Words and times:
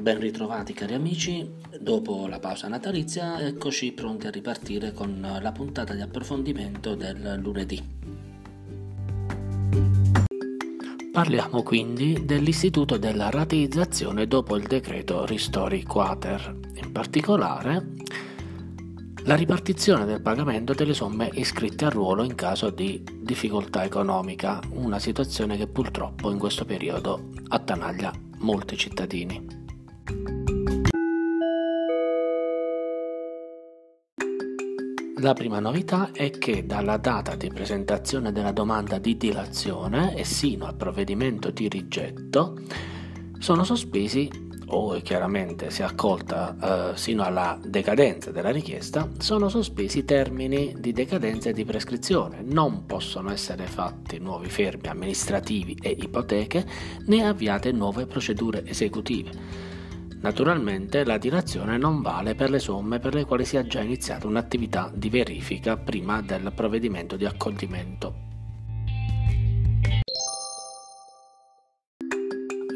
Ben 0.00 0.18
ritrovati 0.18 0.72
cari 0.72 0.94
amici, 0.94 1.46
dopo 1.78 2.26
la 2.26 2.38
pausa 2.38 2.68
natalizia 2.68 3.38
eccoci 3.38 3.92
pronti 3.92 4.26
a 4.26 4.30
ripartire 4.30 4.94
con 4.94 5.20
la 5.20 5.52
puntata 5.52 5.92
di 5.92 6.00
approfondimento 6.00 6.94
del 6.94 7.38
lunedì. 7.38 7.82
Parliamo 11.12 11.62
quindi 11.62 12.24
dell'istituto 12.24 12.96
della 12.96 13.28
rateizzazione 13.28 14.26
dopo 14.26 14.56
il 14.56 14.66
decreto 14.66 15.26
Ristori 15.26 15.82
Quater, 15.82 16.56
in 16.82 16.92
particolare 16.92 17.86
la 19.24 19.34
ripartizione 19.34 20.06
del 20.06 20.22
pagamento 20.22 20.72
delle 20.72 20.94
somme 20.94 21.28
iscritte 21.34 21.84
a 21.84 21.90
ruolo 21.90 22.24
in 22.24 22.34
caso 22.34 22.70
di 22.70 23.04
difficoltà 23.20 23.84
economica, 23.84 24.62
una 24.70 24.98
situazione 24.98 25.58
che 25.58 25.66
purtroppo 25.66 26.30
in 26.30 26.38
questo 26.38 26.64
periodo 26.64 27.28
attanaglia 27.48 28.10
molti 28.38 28.78
cittadini. 28.78 29.59
La 35.20 35.34
prima 35.34 35.60
novità 35.60 36.12
è 36.12 36.30
che 36.30 36.64
dalla 36.64 36.96
data 36.96 37.36
di 37.36 37.48
presentazione 37.48 38.32
della 38.32 38.52
domanda 38.52 38.96
di 38.96 39.18
dilazione 39.18 40.16
e 40.16 40.24
sino 40.24 40.64
al 40.64 40.76
provvedimento 40.76 41.50
di 41.50 41.68
rigetto 41.68 42.58
sono 43.38 43.62
sospesi 43.62 44.30
o 44.68 44.98
chiaramente 45.02 45.68
se 45.68 45.82
accolta 45.82 46.92
eh, 46.92 46.96
sino 46.96 47.22
alla 47.22 47.58
decadenza 47.62 48.30
della 48.30 48.48
richiesta, 48.48 49.10
sono 49.18 49.50
sospesi 49.50 49.98
i 49.98 50.04
termini 50.06 50.74
di 50.78 50.92
decadenza 50.92 51.50
e 51.50 51.52
di 51.52 51.66
prescrizione. 51.66 52.40
Non 52.42 52.86
possono 52.86 53.30
essere 53.30 53.66
fatti 53.66 54.18
nuovi 54.18 54.48
fermi 54.48 54.88
amministrativi 54.88 55.76
e 55.82 55.94
ipoteche 56.00 56.64
né 57.08 57.26
avviate 57.26 57.72
nuove 57.72 58.06
procedure 58.06 58.64
esecutive. 58.64 59.79
Naturalmente 60.22 61.02
la 61.04 61.16
dilazione 61.16 61.78
non 61.78 62.02
vale 62.02 62.34
per 62.34 62.50
le 62.50 62.58
somme 62.58 62.98
per 62.98 63.14
le 63.14 63.24
quali 63.24 63.46
si 63.46 63.56
è 63.56 63.64
già 63.64 63.80
iniziata 63.80 64.26
un'attività 64.26 64.90
di 64.94 65.08
verifica 65.08 65.78
prima 65.78 66.20
del 66.20 66.52
provvedimento 66.54 67.16
di 67.16 67.24
accoglimento. 67.24 68.28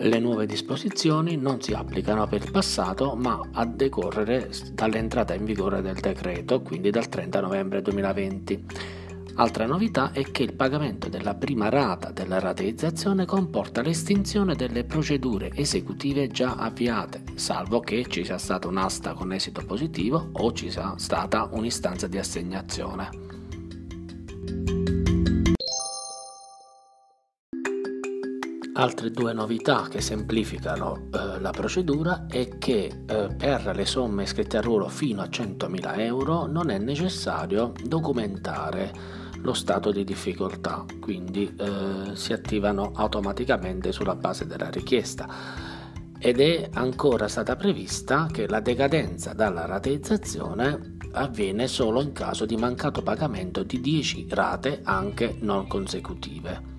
Le 0.00 0.18
nuove 0.18 0.46
disposizioni 0.46 1.36
non 1.36 1.60
si 1.60 1.72
applicano 1.72 2.26
per 2.26 2.42
il 2.42 2.50
passato 2.50 3.14
ma 3.14 3.38
a 3.52 3.66
decorrere 3.66 4.50
dall'entrata 4.72 5.34
in 5.34 5.44
vigore 5.44 5.82
del 5.82 6.00
decreto, 6.00 6.62
quindi 6.62 6.90
dal 6.90 7.08
30 7.08 7.40
novembre 7.40 7.82
2020. 7.82 8.66
Altra 9.36 9.66
novità 9.66 10.12
è 10.12 10.22
che 10.30 10.44
il 10.44 10.54
pagamento 10.54 11.08
della 11.08 11.34
prima 11.34 11.68
rata 11.68 12.12
della 12.12 12.38
rateizzazione 12.38 13.24
comporta 13.24 13.82
l'estinzione 13.82 14.54
delle 14.54 14.84
procedure 14.84 15.50
esecutive 15.54 16.28
già 16.28 16.54
avviate, 16.54 17.24
salvo 17.34 17.80
che 17.80 18.06
ci 18.06 18.24
sia 18.24 18.38
stata 18.38 18.68
un'asta 18.68 19.12
con 19.12 19.32
esito 19.32 19.64
positivo 19.66 20.28
o 20.34 20.52
ci 20.52 20.70
sia 20.70 20.94
stata 20.98 21.48
un'istanza 21.50 22.06
di 22.06 22.18
assegnazione. 22.18 23.43
Altre 28.76 29.12
due 29.12 29.32
novità 29.32 29.86
che 29.88 30.00
semplificano 30.00 31.06
eh, 31.12 31.38
la 31.38 31.50
procedura 31.50 32.26
è 32.26 32.58
che 32.58 33.04
eh, 33.06 33.28
per 33.36 33.70
le 33.72 33.84
somme 33.84 34.24
iscritte 34.24 34.56
a 34.56 34.60
ruolo 34.60 34.88
fino 34.88 35.22
a 35.22 35.26
100.000 35.26 36.00
euro 36.00 36.46
non 36.46 36.70
è 36.70 36.78
necessario 36.78 37.72
documentare 37.84 38.92
lo 39.42 39.52
stato 39.52 39.92
di 39.92 40.02
difficoltà, 40.02 40.84
quindi 41.00 41.54
eh, 41.56 42.16
si 42.16 42.32
attivano 42.32 42.90
automaticamente 42.96 43.92
sulla 43.92 44.16
base 44.16 44.44
della 44.44 44.70
richiesta 44.70 45.28
ed 46.18 46.40
è 46.40 46.68
ancora 46.72 47.28
stata 47.28 47.54
prevista 47.54 48.26
che 48.28 48.48
la 48.48 48.58
decadenza 48.58 49.34
dalla 49.34 49.66
rateizzazione 49.66 50.96
avviene 51.12 51.68
solo 51.68 52.02
in 52.02 52.10
caso 52.10 52.44
di 52.44 52.56
mancato 52.56 53.02
pagamento 53.02 53.62
di 53.62 53.80
10 53.80 54.26
rate 54.30 54.80
anche 54.82 55.36
non 55.42 55.68
consecutive. 55.68 56.73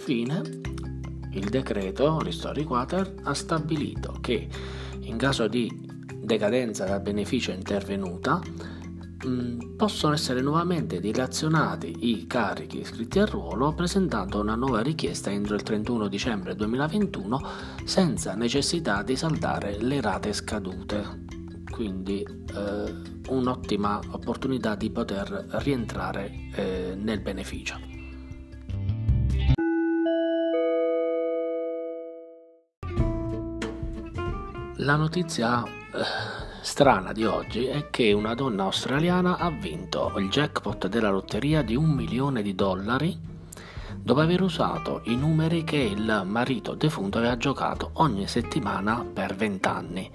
Infine 0.00 0.40
il 1.32 1.48
decreto 1.50 2.18
Ristori 2.20 2.64
Quater 2.64 3.16
ha 3.24 3.34
stabilito 3.34 4.16
che 4.20 4.48
in 5.00 5.18
caso 5.18 5.46
di 5.46 5.70
decadenza 6.22 6.86
dal 6.86 7.02
beneficio 7.02 7.52
intervenuta, 7.52 8.40
mm, 9.26 9.76
possono 9.76 10.14
essere 10.14 10.40
nuovamente 10.40 11.00
dilazionati 11.00 12.08
i 12.10 12.26
carichi 12.26 12.80
iscritti 12.80 13.18
al 13.18 13.26
ruolo 13.26 13.74
presentando 13.74 14.40
una 14.40 14.54
nuova 14.54 14.80
richiesta 14.80 15.30
entro 15.30 15.54
il 15.54 15.62
31 15.62 16.08
dicembre 16.08 16.56
2021 16.56 17.40
senza 17.84 18.34
necessità 18.34 19.02
di 19.02 19.16
saldare 19.16 19.80
le 19.80 20.00
rate 20.00 20.32
scadute. 20.32 21.28
Quindi 21.70 22.22
eh, 22.22 22.94
un'ottima 23.28 24.00
opportunità 24.10 24.74
di 24.74 24.90
poter 24.90 25.46
rientrare 25.62 26.50
eh, 26.54 26.94
nel 26.96 27.20
beneficio. 27.20 27.89
La 34.82 34.96
notizia 34.96 35.62
eh, 35.62 35.68
strana 36.62 37.12
di 37.12 37.26
oggi 37.26 37.66
è 37.66 37.90
che 37.90 38.12
una 38.12 38.32
donna 38.32 38.62
australiana 38.62 39.36
ha 39.36 39.50
vinto 39.50 40.10
il 40.16 40.30
jackpot 40.30 40.86
della 40.86 41.10
lotteria 41.10 41.60
di 41.60 41.76
un 41.76 41.90
milione 41.90 42.40
di 42.40 42.54
dollari 42.54 43.14
dopo 43.94 44.20
aver 44.20 44.40
usato 44.40 45.02
i 45.04 45.16
numeri 45.16 45.64
che 45.64 45.76
il 45.76 46.22
marito 46.24 46.74
defunto 46.74 47.18
aveva 47.18 47.36
giocato 47.36 47.90
ogni 47.94 48.26
settimana 48.26 49.04
per 49.04 49.34
vent'anni. 49.34 50.10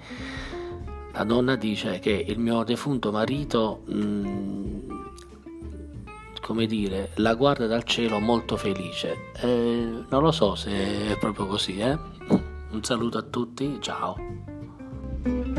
La 1.12 1.22
donna 1.22 1.54
dice 1.54 2.00
che 2.00 2.24
il 2.26 2.40
mio 2.40 2.64
defunto 2.64 3.12
marito, 3.12 3.82
mh, 3.86 3.94
mm, 3.94 4.90
come 6.42 6.66
dire, 6.66 7.12
la 7.16 7.34
guarda 7.34 7.68
dal 7.68 7.84
cielo 7.84 8.18
molto 8.18 8.56
felice. 8.56 9.30
Eh, 9.36 10.04
non 10.08 10.22
lo 10.22 10.32
so 10.32 10.56
se 10.56 11.12
è 11.12 11.18
proprio 11.18 11.46
così, 11.46 11.78
eh? 11.78 11.96
Un 12.68 12.82
saluto 12.82 13.18
a 13.18 13.22
tutti, 13.22 13.78
ciao. 13.80 14.54
thank 15.26 15.46
you 15.48 15.55